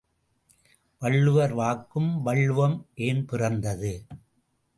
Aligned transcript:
வள்ளுவர் 1.01 1.53
வாக்கு 1.53 2.01
வள்ளுவம் 2.23 2.87
ஏன் 3.01 3.25
பிறந்தது? 3.25 3.93